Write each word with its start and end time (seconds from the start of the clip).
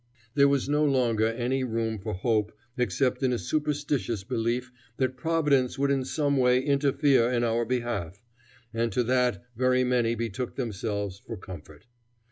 There 0.33 0.47
was 0.47 0.67
no 0.67 0.83
longer 0.83 1.27
any 1.27 1.63
room 1.63 1.99
for 1.99 2.15
hope 2.15 2.51
except 2.75 3.21
in 3.21 3.31
a 3.31 3.37
superstitious 3.37 4.23
belief 4.23 4.71
that 4.97 5.15
Providence 5.15 5.77
would 5.77 5.91
in 5.91 6.05
some 6.05 6.37
way 6.37 6.59
interfere 6.59 7.31
in 7.31 7.43
our 7.43 7.65
behalf, 7.65 8.19
and 8.73 8.91
to 8.93 9.03
that 9.03 9.45
very 9.55 9.83
many 9.83 10.15
betook 10.15 10.55
themselves 10.55 11.19
for 11.27 11.37
comfort. 11.37 11.85